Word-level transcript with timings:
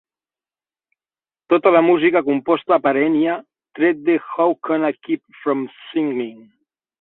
Tota 1.53 1.73
la 1.75 1.81
música 1.87 2.23
composta 2.29 2.79
per 2.87 2.93
Enya, 3.03 3.35
tret 3.81 4.01
de 4.09 4.17
"How 4.31 4.57
Can 4.71 4.89
I 4.91 4.93
Keep 5.05 5.23
from 5.43 5.63
Singing?" 5.93 6.35